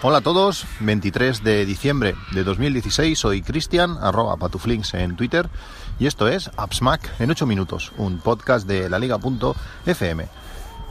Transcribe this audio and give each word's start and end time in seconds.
Hola 0.00 0.18
a 0.18 0.20
todos, 0.20 0.64
23 0.78 1.42
de 1.42 1.66
diciembre 1.66 2.14
de 2.30 2.44
2016, 2.44 3.18
soy 3.18 3.42
Cristian, 3.42 3.98
arroba 4.00 4.36
patuflinks 4.36 4.94
en 4.94 5.16
Twitter, 5.16 5.50
y 5.98 6.06
esto 6.06 6.28
es 6.28 6.52
AppSmack 6.56 7.20
en 7.20 7.32
8 7.32 7.46
minutos, 7.46 7.90
un 7.96 8.20
podcast 8.20 8.64
de 8.68 8.88
la 8.88 9.00
liga.fm. 9.00 10.28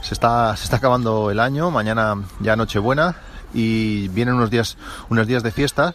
Se 0.02 0.12
está, 0.12 0.54
se 0.58 0.64
está 0.64 0.76
acabando 0.76 1.30
el 1.30 1.40
año, 1.40 1.70
mañana 1.70 2.22
ya 2.40 2.54
Nochebuena, 2.54 3.16
y 3.54 4.08
vienen 4.08 4.34
unos 4.34 4.50
días, 4.50 4.76
unos 5.08 5.26
días 5.26 5.42
de 5.42 5.52
fiesta 5.52 5.94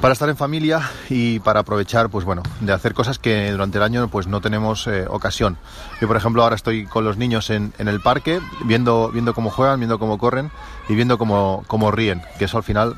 para 0.00 0.12
estar 0.12 0.28
en 0.30 0.36
familia 0.36 0.90
y 1.10 1.40
para 1.40 1.60
aprovechar, 1.60 2.08
pues 2.08 2.24
bueno, 2.24 2.42
de 2.60 2.72
hacer 2.72 2.94
cosas 2.94 3.18
que 3.18 3.50
durante 3.50 3.76
el 3.76 3.84
año 3.84 4.08
pues 4.08 4.26
no 4.26 4.40
tenemos 4.40 4.86
eh, 4.86 5.04
ocasión. 5.08 5.58
Yo, 6.00 6.08
por 6.08 6.16
ejemplo, 6.16 6.42
ahora 6.42 6.56
estoy 6.56 6.86
con 6.86 7.04
los 7.04 7.18
niños 7.18 7.50
en, 7.50 7.72
el 7.78 8.00
parque, 8.00 8.40
viendo, 8.64 9.10
viendo 9.10 9.34
cómo 9.34 9.50
juegan, 9.50 9.78
viendo 9.78 9.98
cómo 9.98 10.16
corren 10.16 10.50
y 10.88 10.94
viendo 10.94 11.18
cómo, 11.18 11.64
cómo 11.66 11.90
ríen, 11.90 12.22
que 12.38 12.46
eso 12.46 12.56
al 12.56 12.62
final 12.62 12.96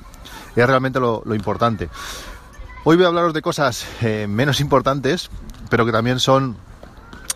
es 0.54 0.66
realmente 0.66 1.00
lo, 1.00 1.22
lo 1.24 1.34
importante. 1.34 1.88
Hoy 2.84 2.96
voy 2.96 3.04
a 3.04 3.08
hablaros 3.08 3.34
de 3.34 3.42
cosas 3.42 3.84
eh, 4.00 4.26
menos 4.28 4.60
importantes, 4.60 5.28
pero 5.70 5.84
que 5.84 5.92
también 5.92 6.20
son 6.20 6.56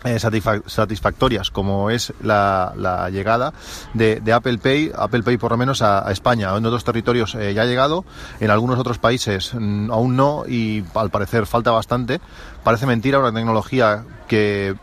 eh, 0.03 0.19
satisfactorias, 0.19 1.49
como 1.49 1.89
es 1.89 2.13
la, 2.21 3.09
llegada 3.11 3.53
de, 3.93 4.19
de, 4.19 4.33
Apple 4.33 4.59
Pay, 4.59 4.91
Apple 4.95 5.23
Pay 5.23 5.37
por 5.37 5.51
lo 5.51 5.57
menos 5.57 5.81
a, 5.81 6.11
España. 6.11 6.55
En 6.55 6.65
otros 6.65 6.83
territorios 6.83 7.33
eh, 7.35 7.53
ya 7.53 7.63
ha 7.63 7.65
llegado, 7.65 8.05
en 8.39 8.51
algunos 8.51 8.79
otros 8.79 8.99
países 8.99 9.53
mmm, 9.53 9.91
aún 9.91 10.15
no 10.15 10.45
y 10.47 10.85
al 10.93 11.09
parecer 11.09 11.45
falta 11.47 11.71
bastante. 11.71 12.21
Parece 12.63 12.85
mentira 12.85 13.19
una 13.19 13.33
tecnología 13.33 14.03
que 14.27 14.75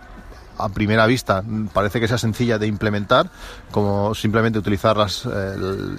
a 0.58 0.68
primera 0.68 1.06
vista 1.06 1.42
parece 1.72 2.00
que 2.00 2.08
sea 2.08 2.18
sencilla 2.18 2.58
de 2.58 2.66
implementar, 2.66 3.30
como 3.70 4.14
simplemente 4.14 4.58
utilizar 4.58 4.96
las, 4.96 5.26
eh, 5.26 5.56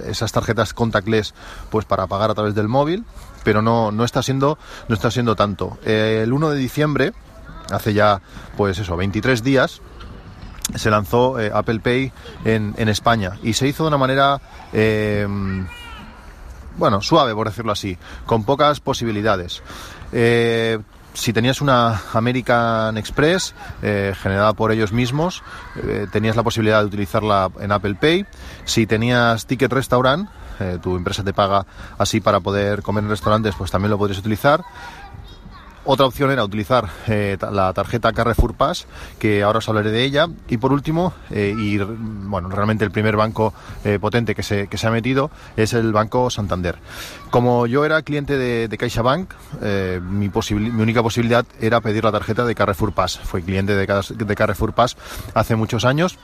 esas 0.08 0.32
tarjetas 0.32 0.74
contactless 0.74 1.34
pues 1.70 1.86
para 1.86 2.08
pagar 2.08 2.32
a 2.32 2.36
través 2.36 2.54
del 2.54 2.68
móvil, 2.68 3.06
pero 3.44 3.62
no, 3.62 3.92
no 3.92 4.04
está 4.04 4.22
siendo 4.22 4.58
no 4.90 4.96
está 4.96 5.10
siendo 5.10 5.36
tanto. 5.36 5.78
El 5.86 6.34
1 6.34 6.50
de 6.50 6.58
diciembre 6.58 7.14
hace 7.72 7.94
ya, 7.94 8.22
pues 8.58 8.78
eso, 8.80 8.96
23 8.96 9.44
días, 9.44 9.82
se 10.74 10.90
lanzó 10.90 11.40
eh, 11.40 11.52
Apple 11.54 11.80
Pay 11.80 12.12
en, 12.44 12.74
en, 12.78 12.90
España 12.90 13.34
y 13.44 13.54
se 13.54 13.68
hizo 13.68 13.84
de 13.84 13.90
una 13.90 13.98
manera, 13.98 14.42
eh, 14.74 15.28
bueno, 16.78 17.02
suave, 17.02 17.34
por 17.34 17.48
decirlo 17.48 17.72
así, 17.72 17.98
con 18.26 18.44
pocas 18.44 18.80
posibilidades. 18.80 19.62
Eh, 20.12 20.80
si 21.14 21.32
tenías 21.32 21.62
una 21.62 22.02
American 22.14 22.98
Express 22.98 23.56
generada 23.82 24.52
por 24.52 24.74
ellos 24.74 24.92
mismos, 24.92 25.44
tenías 26.12 26.36
la 26.36 26.44
posibilidad 26.44 26.82
de 26.82 26.88
utilizarla 26.88 27.50
en 27.62 27.72
Apple 27.72 27.96
Pay. 27.96 28.26
Si 28.66 28.86
tenías 28.86 29.46
Ticket 29.46 29.72
Restaurant, 29.72 30.30
tu 30.84 30.98
empresa 30.98 31.24
te 31.24 31.32
paga 31.32 31.66
así 31.98 32.20
para 32.20 32.42
poder 32.42 32.82
comer 32.82 33.06
en 33.06 33.12
restaurantes, 33.12 33.56
pues 33.56 33.72
también 33.72 33.92
lo 33.92 33.98
podrías 33.98 34.20
utilizar. 34.20 34.66
Otra 35.88 36.08
opción 36.08 36.32
era 36.32 36.44
utilizar 36.44 36.90
eh, 37.08 37.38
la 37.52 37.72
tarjeta 37.72 38.12
Carrefour 38.12 38.56
Pass, 38.56 38.88
que 39.20 39.44
ahora 39.44 39.60
os 39.60 39.70
hablaré 39.70 39.92
de 39.92 40.04
ella. 40.04 40.28
Y 40.50 40.58
por 40.58 40.74
último, 40.74 41.14
eh, 41.30 41.54
y 41.56 41.78
bueno, 41.78 42.50
realmente 42.50 42.84
el 42.84 42.90
primer 42.90 43.16
banco 43.16 43.54
eh, 43.84 44.00
potente 44.02 44.34
que 44.34 44.42
se, 44.42 44.66
que 44.68 44.80
se, 44.80 44.88
ha 44.88 44.92
metido 44.92 45.30
es 45.56 45.74
el 45.74 45.94
Banco 45.94 46.32
Santander. 46.32 46.80
Como 47.30 47.68
yo 47.68 47.86
era 47.86 48.02
cliente 48.02 48.36
de, 48.36 48.68
de 48.68 48.78
CaixaBank, 48.80 49.32
mi, 50.02 50.30
mi, 50.30 50.82
única 50.82 51.04
posibilidad 51.04 51.46
era 51.62 51.82
pedir 51.82 52.04
la 52.04 52.12
tarjeta 52.12 52.46
de 52.46 52.56
Carrefour 52.56 52.94
Pass. 52.94 53.20
Fui 53.20 53.44
cliente 53.44 53.76
de, 53.76 53.86
de 53.86 54.36
Carrefour 54.36 54.74
Pass 54.74 54.98
hace 55.36 55.56
muchos 55.56 55.86
años 55.86 56.18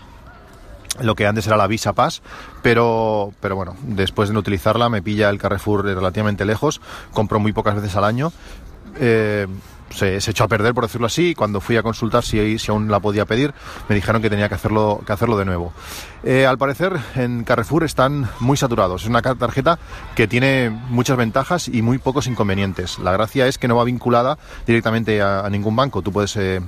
lo 1.00 1.16
que 1.16 1.26
antes 1.26 1.48
era 1.48 1.56
la 1.56 1.68
Visa 1.68 1.94
Pass, 1.94 2.22
pero, 2.62 3.32
pero 3.40 3.56
bueno, 3.56 3.76
después 3.82 4.30
de 4.30 4.34
no 4.34 4.40
utilizarla 4.42 4.90
me 4.90 5.02
pilla 5.02 5.30
el 5.30 5.38
Carrefour 5.40 5.86
relativamente 5.86 6.46
lejos, 6.46 6.82
compro 7.12 7.40
muy 7.40 7.54
pocas 7.54 7.76
veces 7.76 7.96
al 7.96 8.04
año, 8.04 8.34
eh, 9.00 9.48
se, 9.94 10.18
echó 10.18 10.44
a 10.44 10.48
perder, 10.48 10.74
por 10.74 10.86
decirlo 10.86 11.08
así. 11.08 11.36
Cuando 11.36 11.62
fui 11.62 11.78
a 11.78 11.84
consultar 11.84 12.24
si, 12.24 12.58
aún 12.70 12.90
la 12.90 13.00
podía 13.00 13.26
pedir, 13.26 13.54
me 13.90 13.96
dijeron 13.96 14.22
que 14.22 14.30
tenía 14.30 14.50
que 14.50 14.56
hacerlo, 14.56 15.02
que 15.06 15.14
hacerlo 15.14 15.38
de 15.38 15.46
nuevo. 15.46 15.74
Eh, 16.24 16.46
al 16.46 16.58
parecer, 16.58 16.98
en 17.16 17.44
Carrefour 17.44 17.84
están 17.84 18.28
muy 18.40 18.58
saturados. 18.58 19.04
Es 19.04 19.10
una 19.10 19.22
tarjeta 19.22 19.80
que 20.16 20.28
tiene 20.28 20.70
muchas 20.70 21.18
ventajas 21.18 21.68
y 21.68 21.82
muy 21.82 21.98
pocos 21.98 22.28
inconvenientes. 22.28 23.00
La 23.00 23.12
gracia 23.12 23.48
es 23.48 23.58
que 23.58 23.68
no 23.68 23.76
va 23.76 23.84
vinculada 23.84 24.38
directamente 24.66 25.22
a, 25.22 25.48
ningún 25.50 25.76
banco. 25.76 26.02
Tú 26.02 26.12
puedes 26.12 26.36
eh, 26.38 26.62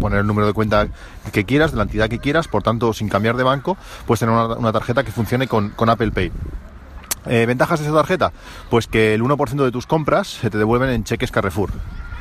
poner 0.00 0.20
el 0.20 0.26
número 0.26 0.46
de 0.46 0.52
cuenta 0.52 0.88
que 1.32 1.44
quieras, 1.44 1.72
de 1.72 1.76
la 1.76 1.84
entidad 1.84 2.08
que 2.08 2.18
quieras, 2.18 2.48
por 2.48 2.62
tanto, 2.62 2.92
sin 2.92 3.08
cambiar 3.08 3.36
de 3.36 3.42
banco, 3.42 3.76
puedes 4.06 4.20
tener 4.20 4.34
una, 4.34 4.72
tarjeta 4.72 5.04
que 5.04 5.12
funcione 5.12 5.48
con 5.48 5.90
Apple 5.90 6.12
Pay. 6.12 6.32
Eh, 7.26 7.46
¿Ventajas 7.46 7.80
de 7.80 7.86
esta 7.86 7.98
tarjeta? 7.98 8.32
Pues 8.70 8.86
que 8.86 9.14
el 9.14 9.22
1% 9.22 9.64
de 9.64 9.70
tus 9.70 9.86
compras 9.86 10.28
se 10.28 10.50
te 10.50 10.58
devuelven 10.58 10.90
en 10.90 11.04
cheques 11.04 11.30
Carrefour. 11.30 11.70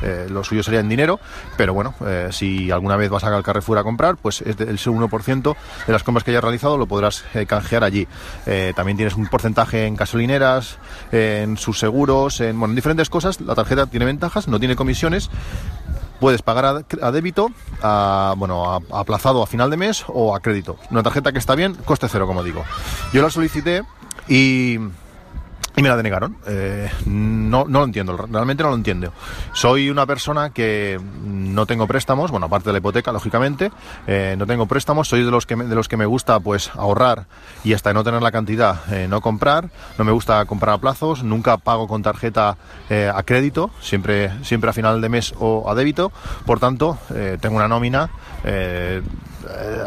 Eh, 0.02 0.28
lo 0.30 0.44
suyo 0.44 0.64
sería 0.64 0.80
en 0.80 0.90
dinero, 0.90 1.20
pero 1.58 1.74
bueno, 1.74 1.94
eh, 2.06 2.30
si 2.32 2.72
alguna 2.72 2.96
vez 2.96 3.10
vas 3.10 3.24
a 3.24 3.44
Carrefour 3.44 3.78
a 3.78 3.84
comprar, 3.84 4.18
pues 4.18 4.42
es 4.42 4.60
el 4.60 4.78
1% 4.78 5.56
de 5.88 5.94
las 5.94 6.04
compras 6.04 6.24
que 6.24 6.32
hayas 6.32 6.44
realizado 6.44 6.78
lo 6.78 6.88
podrás 6.88 7.26
eh, 7.34 7.46
canjear 7.46 7.84
allí. 7.84 8.08
también 8.76 8.98
tienes 8.98 9.16
un 9.16 9.28
porcentaje 9.28 9.86
en 9.86 9.96
gasolineras, 9.96 10.78
en 11.12 11.58
sus 11.58 11.80
seguros, 11.80 12.40
en, 12.42 12.58
bueno, 12.60 12.72
en 12.72 12.76
diferentes 12.76 13.10
cosas. 13.10 13.42
La 13.42 13.56
tarjeta 13.56 13.88
tiene 13.88 14.06
ventajas, 14.06 14.48
no 14.48 14.60
tiene 14.60 14.76
comisiones, 14.76 15.30
puedes 16.20 16.42
pagar 16.42 16.66
a, 16.66 17.06
a 17.06 17.12
débito, 17.12 17.52
a, 17.82 18.34
bueno, 18.38 18.72
a, 18.72 19.00
aplazado 19.00 19.44
a 19.44 19.48
final 19.48 19.70
de 19.70 19.78
mes 19.78 20.06
o 20.08 20.36
a 20.36 20.40
crédito. 20.40 20.78
Una 20.92 21.04
tarjeta 21.04 21.32
que 21.32 21.40
está 21.40 21.56
bien, 21.56 21.76
coste 21.86 22.08
cero, 22.10 22.28
como 22.28 22.44
digo. 22.44 22.64
Yo 23.14 23.22
la 23.22 23.30
solicité 23.30 23.84
y, 24.30 24.78
me 25.76 25.88
la 25.88 25.96
denegaron. 25.96 26.36
Eh, 26.46 26.90
no, 27.06 27.64
no 27.66 27.80
lo 27.80 27.86
entiendo, 27.86 28.16
realmente 28.18 28.64
no 28.64 28.70
lo 28.70 28.76
entiendo. 28.76 29.14
Soy 29.54 29.90
una 29.90 30.06
persona 30.06 30.50
que 30.50 31.00
no 31.24 31.66
tengo 31.66 31.88
préstamos, 31.88 32.32
bueno, 32.32 32.48
aparte 32.48 32.68
de 32.68 32.74
la 32.74 32.80
hipoteca, 32.80 33.14
lógicamente, 33.14 33.72
eh, 34.06 34.36
no 34.38 34.46
tengo 34.46 34.66
préstamos, 34.66 35.08
soy 35.08 35.24
de 35.24 35.32
los 35.32 35.46
que 35.46 35.56
me, 35.56 35.64
de 35.64 35.76
los 35.76 35.88
que 35.88 35.96
me 35.96 36.06
gusta 36.06 36.40
pues 36.42 36.70
ahorrar 36.76 37.28
y 37.64 37.72
hasta 37.72 37.94
no 37.94 38.04
tener 38.04 38.22
la 38.22 38.32
cantidad, 38.32 38.94
eh, 38.94 39.08
no 39.08 39.22
comprar, 39.22 39.70
no 39.98 40.04
me 40.04 40.12
gusta 40.12 40.44
comprar 40.46 40.76
a 40.76 40.78
plazos, 40.80 41.24
nunca 41.24 41.56
pago 41.58 41.88
con 41.88 42.04
tarjeta 42.04 42.58
a 42.90 43.24
crédito, 43.24 43.70
siempre, 43.80 44.32
siempre 44.44 44.72
a 44.72 44.74
final 44.74 45.00
de 45.00 45.10
mes 45.10 45.34
o 45.40 45.70
a 45.70 45.76
débito, 45.76 46.12
por 46.46 46.60
tanto, 46.60 46.98
tengo 47.40 47.56
una 47.56 47.68
nómina 47.68 48.10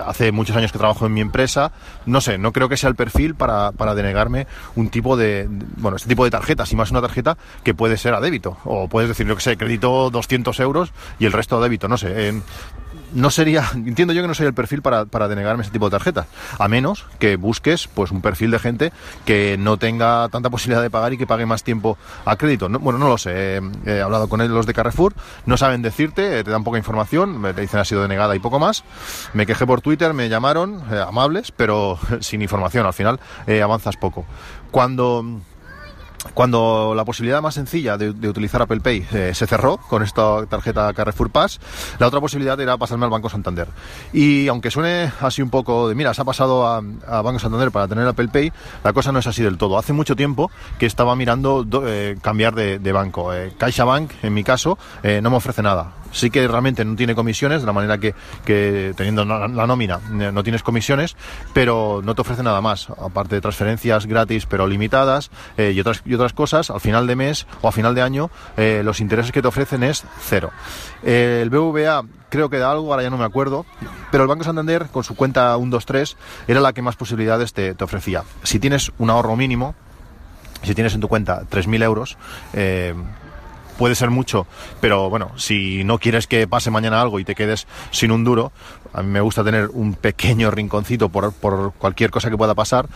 hace 0.07 0.33
muchos 0.33 0.57
años 0.57 0.73
que 0.73 0.79
trabajo 0.79 1.07
en 1.07 1.15
mi 1.15 1.21
empresa, 1.21 1.73
no 2.07 2.21
sé, 2.21 2.39
no 2.39 2.53
creo 2.53 2.69
que 2.69 2.77
sea 2.77 2.89
el 2.89 2.97
perfil 2.97 3.35
para, 3.35 3.73
para 3.73 3.95
denegarme 3.95 4.47
un 4.77 4.89
tipo 4.89 5.17
de, 5.17 5.49
bueno, 5.77 5.97
este 5.97 6.09
tipo 6.09 6.25
de 6.25 6.31
tarjetas, 6.31 6.73
y 6.73 6.77
más 6.77 6.91
una 6.91 7.01
tarjeta 7.01 7.37
que 7.65 7.75
puede 7.75 7.97
ser 7.97 8.15
a 8.15 8.21
débito, 8.21 8.59
o 8.65 8.89
puedes 8.89 9.09
decir, 9.09 9.27
yo 9.27 9.37
que 9.37 9.43
sé, 9.43 9.57
crédito 9.57 10.11
200 10.11 10.59
euros 10.61 10.93
y 11.19 11.27
el 11.27 11.33
resto 11.33 11.57
a 11.57 11.62
débito, 11.62 11.89
no 11.89 11.97
sé. 11.97 12.29
Eh, 12.29 12.41
no 13.15 13.31
sería, 13.31 13.65
entiendo 13.75 14.15
yo 14.15 14.23
que 14.23 14.28
no 14.28 14.34
sería 14.34 14.49
el 14.49 14.55
perfil 14.55 14.83
para, 14.83 15.05
para 15.05 15.28
denegarme 15.28 15.62
ese 15.62 15.73
tipo 15.73 15.87
de 15.87 15.93
tarjetas, 15.93 16.27
a 16.59 16.69
menos 16.69 17.06
que 17.19 17.37
busques 17.37 17.89
pues 17.89 18.11
un 18.11 18.21
perfil 18.21 18.50
de 18.50 18.59
gente 18.59 18.93
que 19.25 19.56
no 19.59 19.77
tenga 19.77 20.28
tanta 20.28 20.50
posibilidad 20.50 20.83
de 20.83 20.91
pagar 20.91 21.12
y 21.12 21.19
que 21.19 21.27
pague 21.27 21.47
más 21.47 21.62
tiempo 21.62 21.99
a 22.25 22.37
crédito. 22.37 22.69
No, 22.69 22.78
bueno, 22.78 22.99
no 22.99 23.09
lo 23.09 23.19
sé, 23.19 23.33
eh, 23.34 23.61
he 23.87 24.00
hablado 24.00 24.28
con 24.28 24.43
los 24.53 24.67
de 24.67 24.75
Carrefour, 24.75 25.15
no 25.47 25.56
saben 25.56 25.83
decirte, 25.83 26.41
eh, 26.41 26.45
te 26.45 26.50
dan 26.50 26.65
poca 26.65 26.78
información, 26.78 27.43
te 27.55 27.61
dicen 27.61 27.81
ha 27.81 27.84
sido 27.84 28.03
denegada 28.03 28.34
y 28.37 28.39
poco 28.39 28.59
más. 28.59 28.84
Me 29.33 29.47
quejé 29.47 29.67
por 29.67 29.81
Twitter, 29.81 30.15
me 30.15 30.29
llamaron, 30.29 30.83
eh, 30.91 31.03
amables, 31.06 31.53
pero 31.53 31.99
sin 32.21 32.43
información, 32.43 32.87
al 32.87 32.93
final 32.93 33.21
avanzas 33.62 33.97
poco. 33.97 34.25
Cuando 34.71 35.43
cuando 36.34 36.94
la 36.94 37.05
posibilidad 37.05 37.43
más 37.43 37.55
sencilla 37.55 37.97
de, 37.97 38.10
utilizar 38.28 38.62
Apple 38.62 38.81
Pay 38.81 39.06
eh, 39.12 39.33
se 39.34 39.47
cerró 39.47 39.77
con 39.77 40.03
esta 40.03 40.47
tarjeta 40.47 40.93
Carrefour 40.93 41.31
Pass, 41.31 41.60
la 41.99 42.06
otra 42.06 42.21
posibilidad 42.21 42.59
era 42.60 42.77
pasarme 42.77 43.05
al 43.05 43.10
Banco 43.10 43.28
Santander. 43.28 43.69
Y 44.12 44.49
aunque 44.49 44.71
suene 44.71 45.12
así 45.21 45.43
un 45.43 45.50
poco 45.50 45.88
de, 45.88 45.94
mira, 45.94 46.15
se 46.15 46.22
ha 46.22 46.25
pasado 46.25 46.66
a, 46.66 46.81
Banco 47.22 47.38
Santander 47.38 47.71
para 47.71 47.88
tener 47.88 48.06
Apple 48.06 48.28
Pay, 48.28 48.53
la 48.84 48.93
cosa 48.93 49.12
no 49.12 49.19
es 49.19 49.27
así 49.27 49.43
del 49.43 49.59
todo. 49.59 49.78
Hace 49.78 49.93
mucho 49.93 50.16
tiempo 50.16 50.50
que 50.79 50.87
estaba 50.87 51.14
mirando 51.17 51.64
do, 51.64 51.87
eh, 51.87 52.17
cambiar 52.23 52.55
de, 52.55 52.79
de 52.79 52.93
banco. 52.93 53.35
Eh, 53.35 53.52
CaixaBank, 53.58 54.12
en 54.23 54.35
mi 54.35 54.44
caso, 54.44 54.79
eh, 55.02 55.20
no 55.23 55.31
me 55.31 55.37
ofrece 55.37 55.62
nada 55.62 56.01
sí 56.12 56.31
que 56.31 56.47
realmente 56.47 56.85
no 56.85 56.94
tiene 56.97 57.14
comisiones, 57.14 57.62
de 57.62 57.67
la 57.67 57.73
manera 57.73 57.99
que, 57.99 58.14
teniendo 58.97 59.25
la, 59.25 59.49
nómina 59.49 60.00
no 60.11 60.43
tienes 60.43 60.62
comisiones, 60.62 61.17
pero 61.53 62.00
no 62.05 62.14
te 62.14 62.20
ofrece 62.20 62.43
nada 62.43 62.61
más, 62.61 62.88
aparte 62.91 63.35
de 63.35 63.41
transferencias 63.41 64.06
gratis 64.06 64.47
pero 64.47 64.67
limitadas 64.67 65.31
eh, 65.56 65.73
y, 65.75 65.81
otras, 65.81 66.03
y 66.05 66.14
otras 66.14 66.32
cosas, 66.32 66.70
al 66.70 66.81
final 66.81 67.06
de 67.06 67.17
mes 67.17 67.47
o 67.61 67.69
a 67.69 67.73
final 67.73 67.94
de 67.94 68.03
año 68.03 68.31
eh, 68.56 68.82
los 68.85 69.00
intereses 69.00 69.32
que 69.32 69.43
te 69.43 69.49
ofrecen 69.49 69.82
es 69.82 70.05
cero. 70.20 70.50
Eh, 71.03 71.41
el 71.43 71.50
BVA 71.50 72.05
creo 72.29 72.49
que 72.49 72.59
da 72.59 72.70
algo, 72.70 72.91
ahora 72.93 73.03
ya 73.03 73.11
no 73.11 73.19
me 73.19 73.25
acuerdo, 73.25 73.67
pero 74.11 74.25
el 74.25 74.29
Banco 74.29 74.44
Santander 74.44 74.87
con 74.87 75.05
su 75.05 75.14
cuenta 75.14 75.55
123 75.56 76.17
era 76.49 76.61
la 76.61 76.73
que 76.73 76.82
más 76.82 76.97
posibilidades 76.97 77.53
te, 77.53 77.75
te 77.75 77.85
ofrecía. 77.85 78.23
Si 78.43 78.59
tienes 78.59 78.93
un 78.99 79.11
ahorro 79.11 79.37
mínimo, 79.37 79.75
si 80.62 80.75
tienes 80.75 80.94
en 80.94 81.00
tu 81.00 81.09
cuenta 81.09 81.43
3.000 81.50 81.82
euros, 81.82 82.17
eh, 82.53 82.94
puede 83.82 83.96
ser 83.96 84.11
mucho, 84.11 84.46
pero 84.81 85.11
bueno, 85.11 85.32
si 85.34 85.82
no 85.82 85.99
quieres 85.99 86.29
que 86.29 86.46
pase 86.46 86.70
mañana 86.70 87.02
algo 87.02 87.19
y 87.19 87.25
te 87.25 87.34
quedes 87.34 87.67
sin 87.90 88.12
un 88.12 88.23
duro, 88.23 88.52
a 88.93 89.02
mí 89.02 89.08
me 89.08 89.20
gusta 89.20 89.43
tener 89.43 89.70
un 89.73 89.94
pequeño 89.94 90.52
rinconcito 90.52 91.08
por, 91.08 91.32
por 91.32 91.73
cualquier 91.73 92.12
cosa 92.12 92.31
que 92.31 92.37
pueda 92.37 92.55
pasar. 92.55 92.87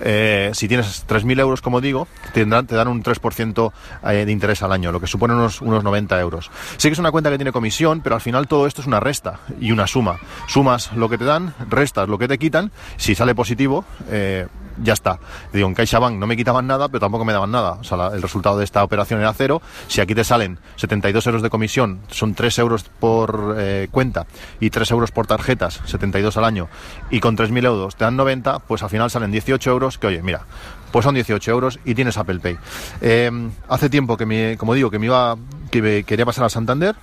Eh, 0.00 0.50
si 0.52 0.66
tienes 0.66 1.06
3.000 1.06 1.38
euros, 1.38 1.62
como 1.62 1.80
digo, 1.80 2.08
te 2.34 2.44
dan, 2.44 2.66
te 2.66 2.74
dan 2.74 2.88
un 2.88 3.04
3% 3.04 3.72
eh, 4.02 4.24
de 4.26 4.32
interés 4.32 4.64
al 4.64 4.72
año, 4.72 4.90
lo 4.90 4.98
que 4.98 5.06
supone 5.06 5.32
unos, 5.32 5.60
unos 5.60 5.84
90 5.84 6.20
euros. 6.20 6.50
Sí 6.76 6.88
que 6.88 6.94
es 6.94 6.98
una 6.98 7.12
cuenta 7.12 7.30
que 7.30 7.38
tiene 7.38 7.52
comisión, 7.52 8.00
pero 8.00 8.16
al 8.16 8.20
final 8.20 8.48
todo 8.48 8.66
esto 8.66 8.80
es 8.80 8.88
una 8.88 8.98
resta 8.98 9.38
y 9.60 9.70
una 9.70 9.86
suma. 9.86 10.18
Sumas 10.48 10.92
lo 10.94 11.08
que 11.08 11.18
te 11.18 11.24
dan, 11.24 11.54
restas 11.70 12.08
lo 12.08 12.18
que 12.18 12.26
te 12.26 12.38
quitan, 12.38 12.72
si 12.96 13.14
sale 13.14 13.36
positivo, 13.36 13.84
eh, 14.10 14.48
ya 14.82 14.92
está. 14.92 15.18
Digo, 15.52 15.68
en 15.68 15.74
CaixaBank 15.74 16.16
no 16.16 16.26
me 16.26 16.36
quitaban 16.36 16.66
nada, 16.66 16.88
pero 16.88 17.00
tampoco 17.00 17.24
me 17.24 17.32
daban 17.32 17.50
nada. 17.50 17.72
O 17.72 17.84
sea, 17.84 18.08
el 18.08 18.22
resultado 18.22 18.58
de 18.58 18.64
esta 18.64 18.84
operación 18.84 19.20
era 19.20 19.32
cero. 19.32 19.62
Si 19.88 20.00
aquí 20.00 20.14
te 20.14 20.24
salen 20.24 20.58
72 20.76 21.26
euros 21.26 21.42
de 21.42 21.50
comisión, 21.50 22.00
son 22.08 22.34
3 22.34 22.58
euros 22.58 22.84
por 22.84 23.56
eh, 23.58 23.88
cuenta 23.90 24.26
y 24.60 24.70
3 24.70 24.90
euros 24.92 25.10
por 25.10 25.26
tarjetas, 25.26 25.80
72 25.84 26.36
al 26.36 26.44
año, 26.44 26.68
y 27.10 27.20
con 27.20 27.36
3.000 27.36 27.66
euros 27.66 27.96
te 27.96 28.04
dan 28.04 28.16
90, 28.16 28.60
pues 28.60 28.82
al 28.82 28.90
final 28.90 29.10
salen 29.10 29.30
18 29.30 29.70
euros, 29.70 29.98
que 29.98 30.06
oye, 30.06 30.22
mira, 30.22 30.42
pues 30.90 31.04
son 31.04 31.14
18 31.14 31.50
euros 31.50 31.78
y 31.84 31.94
tienes 31.94 32.16
Apple 32.16 32.40
Pay. 32.40 32.58
Eh, 33.00 33.50
hace 33.68 33.90
tiempo 33.90 34.16
que 34.16 34.26
me, 34.26 34.56
como 34.56 34.74
digo, 34.74 34.90
que 34.90 34.98
me 34.98 35.06
iba, 35.06 35.36
que 35.70 36.04
quería 36.04 36.26
pasar 36.26 36.44
a 36.44 36.48
Santander, 36.48 36.94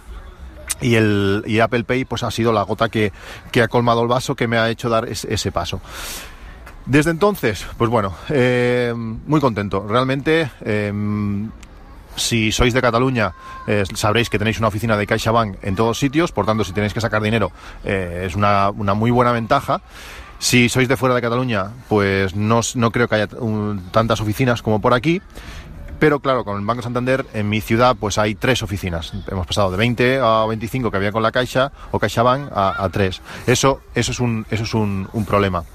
y 0.81 1.59
Apple 1.59 1.83
Pay 1.83 2.05
pues 2.05 2.23
ha 2.23 2.31
sido 2.31 2.53
la 2.53 2.63
gota 2.63 2.89
que, 2.89 3.11
que 3.51 3.61
ha 3.61 3.67
colmado 3.67 4.01
el 4.01 4.07
vaso 4.07 4.35
que 4.35 4.47
me 4.47 4.57
ha 4.57 4.69
hecho 4.69 4.89
dar 4.89 5.09
ese 5.09 5.51
paso. 5.51 5.81
Desde 6.89 7.11
entonces, 7.11 7.67
pues 7.77 7.87
bueno, 7.87 8.15
eh, 8.29 8.91
muy 8.95 9.39
contento. 9.39 9.85
Realmente, 9.87 10.49
eh, 10.61 10.91
si 12.15 12.51
sois 12.51 12.73
de 12.73 12.81
Cataluña, 12.81 13.31
eh, 13.67 13.83
sabréis 13.93 14.27
que 14.27 14.39
tenéis 14.39 14.57
una 14.57 14.69
oficina 14.69 14.97
de 14.97 15.05
CaixaBank 15.05 15.57
en 15.61 15.75
todos 15.75 15.99
sitios, 15.99 16.31
por 16.31 16.47
tanto, 16.47 16.63
si 16.63 16.73
tenéis 16.73 16.95
que 16.95 16.99
sacar 16.99 17.21
dinero, 17.21 17.51
es 17.83 18.35
una, 18.35 18.71
muy 18.71 19.11
buena 19.11 19.31
ventaja. 19.31 19.81
Si 20.39 20.67
sois 20.67 20.87
de 20.87 20.97
fuera 20.97 21.13
de 21.13 21.21
Cataluña, 21.21 21.67
pues 21.89 22.35
no, 22.35 22.63
creo 22.91 23.07
que 23.07 23.15
haya 23.15 23.27
tantas 23.91 24.19
oficinas 24.19 24.63
como 24.63 24.81
por 24.81 24.95
aquí. 24.95 25.21
Pero 25.99 26.21
claro, 26.21 26.43
con 26.43 26.57
el 26.57 26.65
Banco 26.65 26.81
Santander 26.81 27.23
en 27.35 27.49
mi 27.49 27.61
ciudad 27.61 27.97
pues 27.99 28.17
hay 28.17 28.33
tres 28.33 28.63
oficinas. 28.63 29.13
Hemos 29.29 29.45
pasado 29.45 29.69
de 29.69 29.77
20 29.77 30.21
a 30.23 30.45
25 30.47 30.89
que 30.89 30.97
había 30.97 31.11
con 31.11 31.21
la 31.21 31.31
Caixa 31.31 31.71
o 31.91 31.99
CaixaBank 31.99 32.51
a, 32.51 32.83
a 32.83 32.89
3. 32.89 33.21
Eso, 33.45 33.81
eso 33.93 34.11
es, 34.11 34.19
un, 34.19 34.45
eso 34.49 34.63
es 34.63 34.73
un 34.73 35.25
problema. 35.27 35.65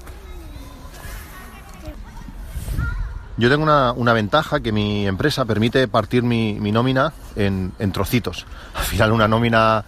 Yo 3.37 3.49
tengo 3.49 3.63
una, 3.63 4.13
ventaja 4.13 4.61
que 4.61 4.71
mi 4.71 5.05
empresa 5.05 5.43
permite 5.43 5.89
partir 5.89 6.23
mi, 6.23 6.53
nómina 6.53 7.11
en, 7.35 7.73
trocitos. 7.91 8.45
Al 8.75 8.83
final 8.83 9.11
una 9.11 9.27
nómina, 9.27 9.83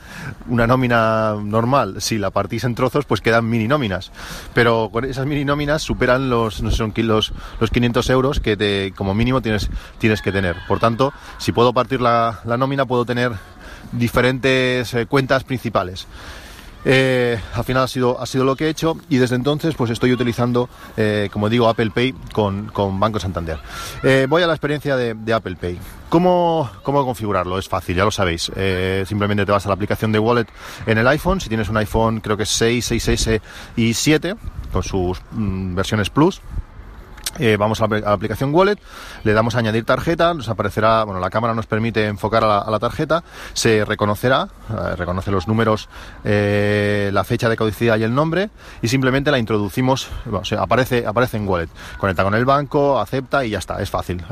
una 0.49 0.67
nómina 0.67 1.35
normal, 1.41 2.01
si 2.01 2.17
la 2.17 2.29
partís 2.29 2.65
en 2.65 2.75
trozos, 2.75 3.05
pues 3.05 3.21
quedan 3.21 3.49
mini 3.49 3.69
nóminas. 3.69 4.11
Pero 4.53 4.89
con 4.91 5.05
esas 5.05 5.25
mini 5.25 5.45
nóminas 5.45 5.81
superan 5.81 6.29
los, 6.29 6.61
no 6.61 6.71
sé, 6.71 6.77
son 6.77 6.93
los, 6.97 7.31
los 7.61 7.71
500 7.71 8.09
euros 8.09 8.39
que 8.41 8.57
te, 8.57 8.93
como 8.97 9.13
mínimo 9.13 9.41
tienes, 9.41 9.69
tienes 9.97 10.21
que 10.21 10.33
tener. 10.33 10.57
Por 10.67 10.79
tanto, 10.79 11.13
si 11.37 11.53
puedo 11.53 11.71
partir 11.71 12.01
la, 12.01 12.41
nómina, 12.43 12.85
puedo 12.85 13.05
tener 13.05 13.31
diferentes 13.93 14.93
eh, 14.93 15.05
cuentas 15.05 15.45
principales. 15.45 16.05
Eh, 16.85 17.39
al 17.53 17.63
final 17.63 17.83
ha 17.83 17.87
sido, 17.87 18.21
ha 18.21 18.25
sido 18.25 18.45
lo 18.45 18.55
que 18.55 18.65
he 18.65 18.69
hecho 18.69 18.97
y 19.09 19.17
desde 19.17 19.35
entonces 19.35 19.75
pues 19.75 19.91
estoy 19.91 20.13
utilizando, 20.13 20.69
eh, 20.95 21.29
como 21.31 21.49
digo, 21.49 21.67
Apple 21.67 21.91
Pay 21.91 22.13
con, 22.33 22.71
Banco 22.99 23.19
Santander. 23.19 23.59
Eh, 24.03 24.25
voy 24.29 24.43
a 24.43 24.47
la 24.47 24.53
experiencia 24.53 24.95
de, 24.95 25.33
Apple 25.33 25.57
Pay. 25.59 25.79
¿Cómo, 26.09 26.69
¿Cómo, 26.83 27.03
configurarlo? 27.03 27.59
Es 27.59 27.67
fácil, 27.67 27.97
ya 27.97 28.05
lo 28.05 28.11
sabéis. 28.11 28.51
simplemente 29.05 29.45
te 29.45 29.51
vas 29.51 29.65
a 29.65 29.69
la 29.69 29.75
aplicación 29.75 30.11
de 30.11 30.19
Wallet 30.19 30.47
en 30.85 30.97
el 30.97 31.07
iPhone. 31.07 31.41
Si 31.41 31.49
tienes 31.49 31.67
un 31.67 31.77
iPhone, 31.77 32.21
creo 32.21 32.37
que 32.37 32.43
es 32.43 32.49
6, 32.49 32.91
6S 32.91 33.41
y 33.75 33.93
7, 33.93 34.35
con 34.71 34.83
sus 34.83 35.21
mm, 35.31 35.75
versiones 35.75 36.09
Plus, 36.09 36.41
eh, 37.39 37.57
vamos 37.57 37.81
a 37.81 37.87
la, 37.87 38.11
aplicación 38.11 38.53
Wallet, 38.53 38.79
le 39.23 39.33
damos 39.33 39.55
a 39.55 39.59
añadir 39.59 39.85
tarjeta, 39.85 40.33
nos 40.33 40.49
aparecerá, 40.49 41.03
bueno, 41.03 41.19
la 41.19 41.29
cámara 41.29 41.53
nos 41.53 41.65
permite 41.65 42.05
enfocar 42.07 42.43
a 42.43 42.69
la, 42.69 42.79
tarjeta, 42.79 43.23
se 43.53 43.85
reconocerá, 43.85 44.49
eh, 44.69 44.95
reconoce 44.95 45.31
los 45.31 45.47
números, 45.47 45.89
eh, 46.23 47.09
la 47.13 47.23
fecha 47.23 47.49
de 47.49 47.57
caducidad 47.57 47.97
y 47.97 48.03
el 48.03 48.13
nombre, 48.13 48.49
y 48.81 48.87
simplemente 48.87 49.31
la 49.31 49.39
introducimos, 49.39 50.09
aparece, 50.57 51.05
aparece 51.05 51.37
en 51.37 51.47
Wallet. 51.47 51.69
Conecta 51.97 52.23
con 52.23 52.35
el 52.35 52.45
banco, 52.45 52.99
acepta 52.99 53.45
y 53.45 53.51
ya 53.51 53.59
está, 53.59 53.81
es 53.81 53.89
fácil. 53.89 54.23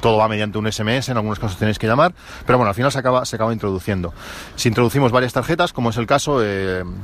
todo 0.00 0.18
va 0.18 0.28
mediante 0.28 0.58
un 0.58 0.70
SMS, 0.70 1.08
en 1.08 1.16
algunos 1.16 1.38
casos 1.38 1.58
tenéis 1.58 1.78
que 1.78 1.86
llamar, 1.86 2.12
pero 2.46 2.58
bueno, 2.58 2.68
al 2.68 2.74
final 2.74 2.92
se 2.92 2.98
acaba, 2.98 3.24
se 3.24 3.36
acaba 3.36 3.52
introduciendo. 3.52 4.12
Si 4.56 4.68
introducimos 4.68 5.12
varias 5.12 5.32
tarjetas, 5.32 5.72
como 5.72 5.90
es 5.90 5.96
el 5.96 6.06
caso, 6.06 6.40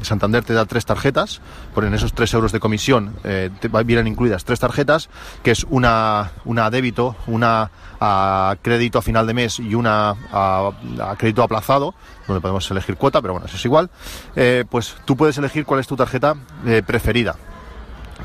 Santander 0.02 0.44
te 0.44 0.54
da 0.54 0.66
tres 0.66 0.84
tarjetas, 0.84 1.40
por 1.74 1.84
en 1.84 1.94
esos 1.94 2.12
tres 2.12 2.32
euros 2.34 2.52
de 2.52 2.60
comisión 2.60 3.14
te 3.22 3.68
vienen 3.84 4.06
incluidas 4.06 4.44
tres 4.44 4.60
tarjetas, 4.60 5.08
que 5.42 5.50
es 5.50 5.64
una, 5.68 6.32
una 6.44 6.70
débito, 6.70 7.16
una 7.26 7.70
a 8.00 8.56
crédito 8.60 8.98
a 8.98 9.02
final 9.02 9.26
de 9.26 9.34
mes 9.34 9.58
y 9.58 9.74
una 9.74 10.14
a, 10.32 10.70
crédito 11.16 11.42
aplazado, 11.42 11.94
donde 12.26 12.40
podemos 12.40 12.70
elegir 12.70 12.96
cuota, 12.96 13.20
pero 13.22 13.34
bueno, 13.34 13.46
eso 13.46 13.56
es 13.56 13.64
igual, 13.64 13.90
eh, 14.36 14.64
pues 14.68 14.96
tú 15.04 15.16
puedes 15.16 15.38
elegir 15.38 15.64
cuál 15.64 15.80
es 15.80 15.86
tu 15.86 15.96
tarjeta 15.96 16.34
eh, 16.66 16.82
preferida. 16.86 17.36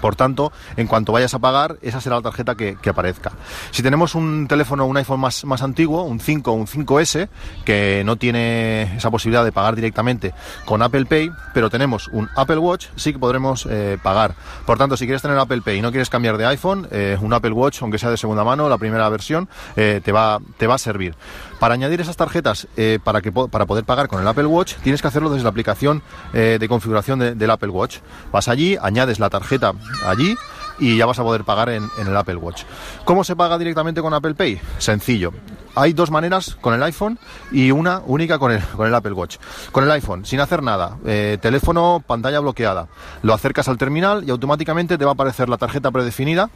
Por 0.01 0.15
tanto, 0.15 0.51
en 0.77 0.87
cuanto 0.87 1.11
vayas 1.11 1.33
a 1.33 1.39
pagar, 1.39 1.77
esa 1.81 2.01
será 2.01 2.17
la 2.17 2.21
tarjeta 2.21 2.55
que, 2.55 2.77
aparezca. 2.89 3.31
Si 3.71 3.83
tenemos 3.83 4.15
un 4.15 4.47
teléfono, 4.47 4.85
un 4.87 4.97
iPhone 4.97 5.19
más, 5.19 5.45
más 5.45 5.61
antiguo, 5.61 6.03
un 6.03 6.19
5 6.19 6.51
o 6.51 6.55
un 6.55 6.65
5S, 6.65 7.29
que 7.63 8.01
no 8.03 8.15
tiene 8.15 8.95
esa 8.97 9.11
posibilidad 9.11 9.43
de 9.43 9.51
pagar 9.51 9.75
directamente 9.75 10.33
con 10.65 10.81
Apple 10.81 11.05
Pay, 11.05 11.31
pero 11.53 11.69
tenemos 11.69 12.07
un 12.07 12.29
Apple 12.35 12.57
Watch, 12.57 12.87
sí 12.95 13.13
que 13.13 13.19
podremos 13.19 13.67
eh, 13.69 13.97
pagar. 14.01 14.33
Por 14.65 14.77
tanto, 14.77 14.97
si 14.97 15.05
quieres 15.05 15.21
tener 15.21 15.37
Apple 15.37 15.61
Pay 15.61 15.77
y 15.77 15.81
no 15.81 15.91
quieres 15.91 16.09
cambiar 16.09 16.37
de 16.37 16.45
iPhone, 16.47 16.87
eh, 16.91 17.17
un 17.21 17.33
Apple 17.33 17.51
Watch, 17.51 17.81
aunque 17.81 17.97
sea 17.97 18.09
de 18.09 18.17
segunda 18.17 18.43
mano, 18.43 18.69
la 18.69 18.77
primera 18.77 19.07
versión, 19.09 19.47
eh, 19.75 20.01
te, 20.03 20.11
va, 20.11 20.39
te 20.57 20.67
va 20.67 20.75
a 20.75 20.79
servir. 20.79 21.15
Para 21.59 21.73
añadir 21.73 21.99
esas 21.99 22.15
tarjetas, 22.15 22.67
para, 23.03 23.21
que, 23.21 23.33
para 23.33 23.65
poder 23.65 23.83
pagar 23.83 24.07
con 24.07 24.21
el 24.21 24.27
Apple 24.27 24.45
Watch, 24.45 24.75
tienes 24.75 25.01
que 25.01 25.09
hacerlo 25.09 25.29
desde 25.29 25.43
la 25.43 25.49
aplicación 25.49 26.01
de 26.31 26.65
configuración 26.69 27.37
del 27.37 27.51
Apple 27.51 27.67
Watch. 27.69 27.97
Vas 28.31 28.47
allí, 28.47 28.77
añades 28.81 29.19
la 29.19 29.29
tarjeta 29.29 29.73
allí 30.05 30.37
y 30.79 30.97
ya 30.97 31.05
vas 31.05 31.19
a 31.19 31.23
poder 31.23 31.43
pagar 31.43 31.69
en, 31.69 31.89
el 31.99 32.15
Apple 32.15 32.37
Watch. 32.37 32.63
¿Cómo 33.03 33.23
se 33.23 33.35
paga 33.35 33.57
directamente 33.57 34.01
con 34.01 34.13
Apple 34.13 34.33
Pay? 34.33 34.59
Sencillo. 34.77 35.33
Hay 35.75 35.93
dos 35.93 36.09
maneras 36.09 36.57
con 36.59 36.73
el 36.73 36.81
iPhone 36.83 37.19
y 37.51 37.71
una 37.71 38.01
única 38.05 38.39
con 38.39 38.51
el, 38.51 38.61
con 38.61 38.87
el 38.87 38.95
Apple 38.95 39.13
Watch. 39.13 39.37
Con 39.71 39.83
el 39.83 39.91
iPhone, 39.91 40.25
sin 40.25 40.39
hacer 40.39 40.63
nada, 40.63 40.97
eh, 41.05 41.37
teléfono, 41.41 42.03
pantalla 42.05 42.39
bloqueada. 42.39 42.87
Lo 43.21 43.33
acercas 43.33 43.67
al 43.67 43.77
terminal 43.77 44.23
y 44.25 44.31
automáticamente 44.31 44.97
te 44.97 45.05
va 45.05 45.11
a 45.11 45.13
aparecer 45.13 45.49
la 45.49 45.57
tarjeta 45.57 45.91
predefinida 45.91 46.49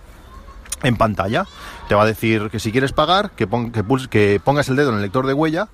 en 0.81 0.97
pantalla. 0.97 1.45
Te 1.88 1.95
va 1.95 2.03
a 2.03 2.06
decir 2.06 2.50
que 2.50 2.59
si 2.59 2.71
quieres 2.71 2.91
pagar, 2.91 3.31
que, 3.31 3.47
que, 4.10 4.41
pongas 4.43 4.69
el 4.69 4.75
dedo 4.75 4.89
en 4.89 4.96
el 4.96 5.01
lector 5.01 5.27
de 5.27 5.34
huella 5.34 5.67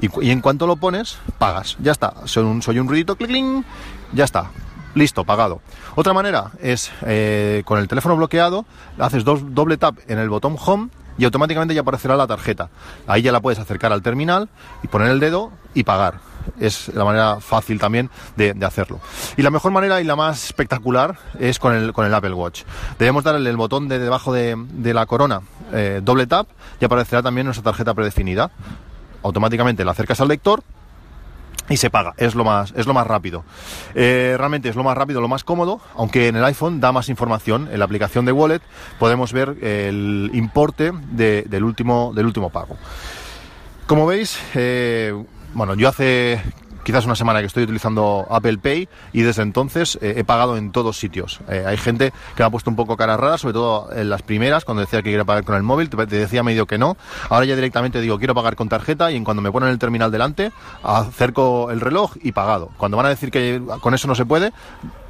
y, 0.00 0.30
en 0.30 0.40
cuanto 0.40 0.66
lo 0.66 0.76
pones, 0.76 1.18
pagas. 1.38 1.76
Ya 1.80 1.92
está. 1.92 2.14
Soy 2.26 2.44
un, 2.44 2.62
soy 2.62 2.78
un 2.78 2.88
ruidito, 2.88 3.16
clic, 3.16 3.64
ya 4.12 4.24
está 4.24 4.50
listo, 4.96 5.24
pagado. 5.24 5.60
Otra 5.94 6.12
manera 6.12 6.50
es 6.60 6.90
eh, 7.02 7.62
con 7.64 7.78
el 7.78 7.86
teléfono 7.86 8.16
bloqueado, 8.16 8.64
haces 8.98 9.24
dos, 9.24 9.54
doble 9.54 9.76
tap 9.76 9.98
en 10.08 10.18
el 10.18 10.28
botón 10.28 10.56
home 10.58 10.88
y 11.18 11.24
automáticamente 11.24 11.74
ya 11.74 11.82
aparecerá 11.82 12.16
la 12.16 12.26
tarjeta. 12.26 12.70
Ahí 13.06 13.22
ya 13.22 13.30
la 13.30 13.40
puedes 13.40 13.58
acercar 13.58 13.92
al 13.92 14.02
terminal 14.02 14.48
y 14.82 14.88
poner 14.88 15.10
el 15.10 15.20
dedo 15.20 15.52
y 15.74 15.84
pagar. 15.84 16.14
Es 16.60 16.88
la 16.94 17.04
manera 17.04 17.40
fácil 17.40 17.78
también 17.78 18.08
de, 18.36 18.54
hacerlo. 18.64 19.00
Y 19.36 19.42
la 19.42 19.50
mejor 19.50 19.72
manera 19.72 20.00
y 20.00 20.04
la 20.04 20.16
más 20.16 20.44
espectacular 20.44 21.18
es 21.38 21.58
con 21.58 21.74
el, 21.74 21.92
con 21.92 22.06
el 22.06 22.14
Apple 22.14 22.32
Watch. 22.32 22.62
Debemos 22.98 23.24
darle 23.24 23.50
el 23.50 23.56
botón 23.56 23.88
de 23.88 23.98
debajo 23.98 24.32
de, 24.32 24.56
la 24.94 25.06
corona, 25.06 25.42
eh, 25.72 26.00
doble 26.02 26.26
tap, 26.26 26.46
y 26.80 26.84
aparecerá 26.84 27.22
también 27.22 27.46
nuestra 27.46 27.64
tarjeta 27.64 27.92
predefinida. 27.94 28.50
Automáticamente 29.22 29.84
la 29.84 29.90
acercas 29.90 30.20
al 30.20 30.28
lector 30.28 30.62
y 31.68 31.76
se 31.76 31.90
paga, 31.90 32.14
es 32.16 32.34
lo 32.34 32.44
más, 32.44 32.72
es 32.76 32.86
lo 32.86 32.94
más 32.94 33.06
rápido. 33.06 33.44
Eh, 33.94 34.34
realmente 34.38 34.68
es 34.68 34.76
lo 34.76 34.84
más 34.84 34.96
rápido, 34.96 35.20
lo 35.20 35.28
más 35.28 35.44
cómodo, 35.44 35.80
aunque 35.96 36.28
en 36.28 36.36
el 36.36 36.44
iPhone 36.44 36.80
da 36.80 36.92
más 36.92 37.08
información. 37.08 37.68
En 37.72 37.78
la 37.78 37.84
aplicación 37.84 38.24
de 38.24 38.32
Wallet 38.32 38.62
podemos 38.98 39.32
ver 39.32 39.56
el 39.62 40.30
importe 40.32 40.92
del, 41.10 41.64
último, 41.64 42.12
del 42.14 42.26
último 42.26 42.50
pago. 42.50 42.76
Como 43.86 44.06
veis, 44.06 44.38
eh, 44.54 45.12
bueno, 45.54 45.74
yo 45.74 45.88
hace 45.88 46.40
quizás 46.86 47.04
una 47.04 47.16
semana 47.16 47.40
que 47.40 47.46
estoy 47.46 47.64
utilizando 47.64 48.28
Apple 48.30 48.58
Pay 48.58 48.88
y 49.12 49.22
desde 49.22 49.42
entonces 49.42 49.98
eh, 50.00 50.14
he 50.18 50.22
pagado 50.22 50.56
en 50.56 50.70
todos 50.70 50.96
sitios. 50.96 51.40
Eh, 51.48 51.64
hay 51.66 51.76
gente 51.76 52.12
que 52.36 52.44
me 52.44 52.44
ha 52.44 52.50
puesto 52.50 52.70
un 52.70 52.76
poco 52.76 52.96
cara 52.96 53.16
rara, 53.16 53.38
sobre 53.38 53.54
todo 53.54 53.92
en 53.92 54.08
las 54.08 54.22
primeras, 54.22 54.64
cuando 54.64 54.82
decía 54.82 55.00
que 55.02 55.10
quería 55.10 55.24
pagar 55.24 55.42
con 55.42 55.56
el 55.56 55.64
móvil, 55.64 55.90
te, 55.90 56.06
decía 56.06 56.44
medio 56.44 56.66
que 56.66 56.78
no. 56.78 56.96
Ahora 57.28 57.44
ya 57.44 57.56
directamente 57.56 58.00
digo 58.00 58.18
quiero 58.18 58.36
pagar 58.36 58.54
con 58.54 58.68
tarjeta 58.68 59.10
y 59.10 59.16
en 59.16 59.24
cuando 59.24 59.42
me 59.42 59.50
ponen 59.50 59.70
el 59.70 59.80
terminal 59.80 60.12
delante, 60.12 60.52
acerco 60.84 61.72
el 61.72 61.80
reloj 61.80 62.12
y 62.22 62.30
pagado. 62.30 62.70
Cuando 62.76 62.96
van 62.96 63.06
a 63.06 63.08
decir 63.08 63.32
que 63.32 63.60
con 63.80 63.92
eso 63.92 64.06
no 64.06 64.14
se 64.14 64.24
puede, 64.24 64.52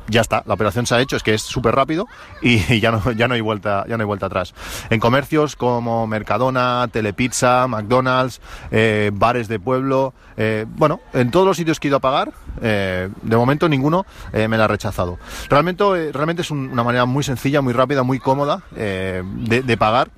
ya 0.09 0.21
está, 0.21 0.43
la 0.47 0.55
operación 0.55 0.87
se 0.87 0.95
ha 0.95 1.01
hecho, 1.01 1.17
es 1.17 1.23
que 1.23 1.35
es 1.35 1.43
súper 1.43 1.75
rápido 1.75 2.07
y, 2.43 2.81
ya, 2.81 2.91
no, 2.91 3.13
ya, 3.13 3.29
no 3.29 3.35
hay 3.35 3.41
vuelta, 3.41 3.85
ya 3.89 3.97
no 3.97 4.03
hay 4.03 4.07
vuelta 4.07 4.27
atrás. 4.27 4.55
En 4.91 5.01
comercios 5.01 5.57
como 5.57 6.07
Mercadona, 6.07 6.89
Telepizza, 6.93 7.67
McDonald's, 7.67 8.41
eh, 8.71 9.11
bares 9.13 9.49
de 9.49 9.59
pueblo, 9.59 10.15
eh, 10.37 10.67
bueno, 10.69 11.01
en 11.13 11.31
todos 11.31 11.47
los 11.47 11.57
sitios 11.57 11.81
que 11.81 11.89
he 11.89 11.91
ido 11.91 11.99
a 11.99 12.01
pagar, 12.01 12.33
eh, 12.61 13.09
de 13.23 13.37
momento 13.37 13.69
ninguno 13.69 14.07
me 14.33 14.57
la 14.57 14.65
ha 14.65 14.69
rechazado. 14.69 15.19
Realmente, 15.49 16.13
realmente 16.13 16.43
es 16.43 16.51
una 16.51 16.83
manera 16.83 17.05
muy 17.07 17.25
sencilla, 17.25 17.61
muy 17.61 17.73
rápida, 17.73 18.03
muy 18.03 18.19
cómoda 18.19 18.63
de 18.71 19.77
pagar 19.79 20.11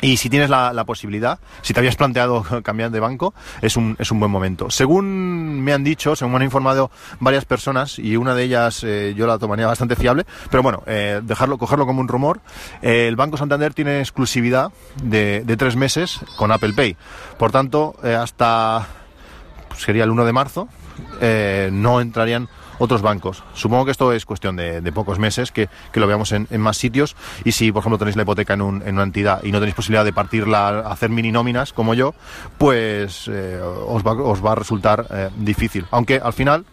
y 0.00 0.16
si 0.16 0.30
tienes 0.30 0.50
la, 0.50 0.84
posibilidad, 0.84 1.38
si 1.62 1.74
te 1.74 1.80
habías 1.80 1.96
planteado 1.96 2.44
cambiar 2.62 2.90
de 2.90 3.00
banco, 3.00 3.34
es 3.60 3.76
un, 3.76 3.96
es 3.98 4.10
un 4.10 4.18
buen 4.18 4.30
momento. 4.30 4.70
Según 4.70 5.62
me 5.62 5.72
han 5.72 5.84
dicho, 5.84 6.16
según 6.16 6.32
me 6.32 6.36
han 6.38 6.44
informado 6.44 6.90
varias 7.18 7.44
personas, 7.44 7.98
y 7.98 8.16
una 8.16 8.34
de 8.34 8.44
ellas 8.44 8.82
eh, 8.84 9.14
yo 9.16 9.26
la 9.26 9.38
tomaría 9.38 9.66
bastante 9.66 9.96
fiable, 9.96 10.24
pero 10.50 10.62
bueno, 10.62 10.82
eh, 10.86 11.20
dejarlo, 11.22 11.58
cogerlo 11.58 11.86
como 11.86 12.00
un 12.00 12.08
rumor, 12.08 12.40
eh, 12.82 13.06
el 13.08 13.16
Banco 13.16 13.36
Santander 13.36 13.74
tiene 13.74 14.00
exclusividad 14.00 14.72
de, 15.02 15.42
de, 15.44 15.56
tres 15.56 15.76
meses 15.76 16.20
con 16.36 16.52
Apple 16.52 16.72
Pay. 16.72 16.96
Por 17.38 17.52
tanto, 17.52 17.96
hasta 18.02 18.86
pues, 19.68 19.82
sería 19.82 20.04
el 20.04 20.10
1 20.10 20.24
de 20.24 20.32
marzo, 20.32 20.68
no 21.70 22.00
entrarían 22.00 22.48
otros 22.80 23.02
bancos. 23.02 23.44
Supongo 23.54 23.84
que 23.84 23.90
esto 23.92 24.12
es 24.12 24.24
cuestión 24.24 24.56
de, 24.56 24.92
pocos 24.92 25.18
meses, 25.18 25.52
que, 25.52 25.68
lo 25.94 26.06
veamos 26.06 26.32
en, 26.32 26.48
más 26.58 26.78
sitios. 26.78 27.14
Y 27.44 27.52
si, 27.52 27.70
por 27.70 27.80
ejemplo, 27.80 27.98
tenéis 27.98 28.16
la 28.16 28.22
hipoteca 28.22 28.54
en, 28.54 28.62
una 28.62 29.02
entidad 29.02 29.44
y 29.44 29.52
no 29.52 29.58
tenéis 29.58 29.74
posibilidad 29.74 30.04
de 30.04 30.12
partirla, 30.12 30.80
hacer 30.80 31.10
mini 31.10 31.30
nóminas 31.30 31.72
como 31.72 31.94
yo, 31.94 32.14
pues 32.58 33.28
eh, 33.28 33.60
os, 33.62 34.02
va, 34.02 34.52
a 34.52 34.54
resultar 34.54 35.06
eh, 35.10 35.28
difícil. 35.36 35.86
Aunque 35.90 36.16
al 36.16 36.32
final 36.32 36.64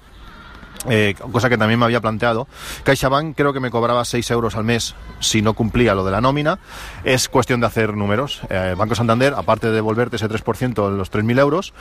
eh, 0.89 1.15
cosa 1.31 1.49
que 1.49 1.57
también 1.57 1.79
me 1.79 1.85
había 1.85 1.99
planteado. 1.99 2.47
CaixaBank 2.83 3.35
creo 3.35 3.51
que 3.51 3.59
me 3.59 3.71
cobraba 3.71 4.05
6 4.05 4.31
euros 4.31 4.55
al 4.55 4.63
mes 4.63 4.95
si 5.19 5.41
no 5.41 5.53
cumplía 5.53 5.93
lo 5.93 6.05
de 6.05 6.11
la 6.11 6.21
nómina. 6.21 6.59
Es 7.03 7.27
cuestión 7.27 7.59
de 7.59 7.67
hacer 7.67 7.95
números. 7.95 8.41
Banco 8.77 8.95
Santander, 8.95 9.33
aparte 9.35 9.67
de 9.67 9.73
devolverte 9.73 10.15
ese 10.15 10.29
3% 10.29 10.89
de 10.89 10.97
los 10.97 11.11
3.000 11.11 11.39
euros, 11.39 11.73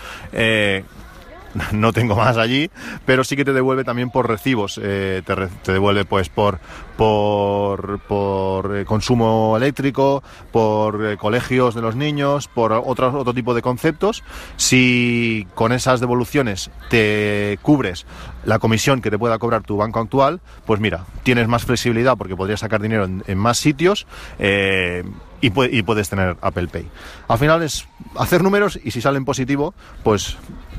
no 1.73 1.93
tengo 1.93 2.17
más 2.17 2.37
allí, 2.37 2.71
pero 3.05 3.25
sí 3.25 3.37
que 3.37 3.45
te 3.45 3.53
devuelve 3.53 3.85
también 3.85 4.11
por 4.11 4.29
recibos, 4.29 4.81
eh, 4.83 5.23
te, 5.25 5.73
devuelve 5.73 6.05
pues 6.05 6.29
por, 6.29 6.59
por, 6.97 8.01
por 8.01 8.77
eh, 8.77 8.85
consumo 8.85 9.55
eléctrico, 9.57 10.23
por 10.53 11.05
eh, 11.05 11.17
colegios 11.17 11.75
de 11.75 11.83
los 11.83 11.97
niños, 11.97 12.49
por 12.49 12.73
otro, 12.73 13.19
otro 13.19 13.35
tipo 13.35 13.55
de 13.55 13.63
conceptos. 13.63 14.23
Si 14.57 15.47
con 15.55 15.73
esas 15.73 16.01
devoluciones 16.01 16.71
te 16.91 17.59
cubres 17.63 18.07
la 18.45 18.59
comisión 18.59 19.01
que 19.01 19.11
te 19.11 19.19
pueda 19.19 19.39
cobrar 19.39 19.63
tu 19.63 19.77
banco 19.77 20.01
actual, 20.01 20.41
pues 20.67 20.81
mira, 20.81 21.05
tienes 21.23 21.49
más 21.49 21.65
flexibilidad 21.65 22.17
porque 22.17 22.37
podrías 22.37 22.61
sacar 22.61 22.81
dinero 22.81 23.05
en, 23.05 23.39
más 23.39 23.59
sitios. 23.59 24.07
y, 24.39 25.51
puedes 25.51 26.09
tener 26.09 26.37
Apple 26.41 26.69
Pay. 26.69 26.87
Al 27.29 27.39
final 27.39 27.63
es 27.63 27.87
hacer 28.17 28.43
números 28.43 28.79
y 28.83 28.91
si 28.93 29.01
salen 29.01 29.25
positivo, 29.25 29.75
pues 30.03 30.37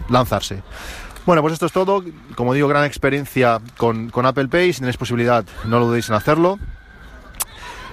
lanzarse. 0.09 0.63
Bueno, 1.25 1.41
pues 1.41 1.53
esto 1.53 1.65
es 1.65 1.73
todo. 1.73 2.03
Como 2.35 2.53
digo, 2.53 2.67
gran 2.69 2.85
experiencia 2.85 3.59
con, 3.75 4.11
Apple 4.13 4.47
Pay. 4.47 4.71
Si 4.71 4.79
tenéis 4.79 4.97
posibilidad, 4.97 5.43
no 5.65 5.79
lo 5.79 5.87
dudéis 5.87 6.07
en 6.09 6.15
hacerlo. 6.15 6.57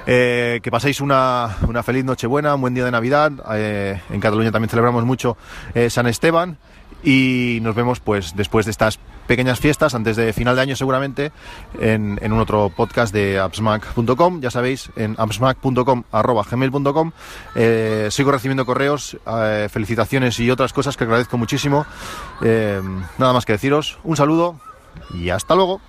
Eh, 0.06 0.60
que 0.62 0.70
paséis 0.70 1.00
una, 1.00 1.56
una, 1.66 1.82
feliz 1.82 2.04
Nochebuena, 2.04 2.54
un 2.54 2.60
buen 2.60 2.74
día 2.74 2.84
de 2.84 2.90
Navidad. 2.90 3.32
Eh, 3.54 4.00
en 4.10 4.20
Cataluña 4.20 4.52
también 4.52 4.68
celebramos 4.68 5.04
mucho 5.04 5.36
eh, 5.74 5.88
San 5.88 6.06
Esteban 6.06 6.58
y 7.02 7.58
nos 7.62 7.74
vemos 7.74 8.00
pues 8.00 8.36
después 8.36 8.66
de 8.66 8.70
estas 8.70 8.98
pequeñas 9.26 9.58
fiestas, 9.60 9.94
antes 9.94 10.16
de 10.16 10.32
final 10.34 10.56
de 10.56 10.62
año 10.62 10.76
seguramente, 10.76 11.32
en, 11.78 12.18
un 12.22 12.38
otro 12.40 12.70
podcast 12.70 13.12
de 13.14 13.38
appsmac.com, 13.38 14.40
ya 14.40 14.50
sabéis, 14.50 14.90
en 14.96 15.14
appsmac.com 15.18 16.02
sigo 18.10 18.32
recibiendo 18.32 18.66
correos, 18.66 19.18
felicitaciones 19.70 20.38
y 20.40 20.50
otras 20.50 20.74
cosas 20.74 20.96
que 20.96 21.04
agradezco 21.04 21.38
muchísimo. 21.38 21.86
Nada 22.42 23.32
más 23.32 23.44
que 23.46 23.52
deciros, 23.52 23.98
un 24.04 24.16
saludo 24.16 24.58
y 25.14 25.30
hasta 25.30 25.54
luego. 25.54 25.80